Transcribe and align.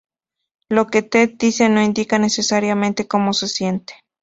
Lo 0.67 0.87
que 0.87 1.03
Ted 1.03 1.33
dice 1.37 1.69
no 1.69 1.79
indica 1.79 2.17
necesariamente 2.17 3.07
cómo 3.07 3.33
se 3.33 3.47
siente. 3.47 3.93